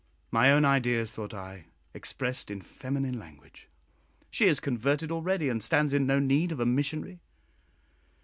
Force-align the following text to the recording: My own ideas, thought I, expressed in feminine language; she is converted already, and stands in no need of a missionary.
My 0.31 0.51
own 0.51 0.65
ideas, 0.65 1.11
thought 1.13 1.31
I, 1.31 1.65
expressed 1.93 2.49
in 2.49 2.61
feminine 2.63 3.19
language; 3.19 3.67
she 4.31 4.47
is 4.47 4.59
converted 4.59 5.11
already, 5.11 5.47
and 5.47 5.61
stands 5.61 5.93
in 5.93 6.07
no 6.07 6.17
need 6.17 6.51
of 6.51 6.59
a 6.59 6.65
missionary. 6.65 7.19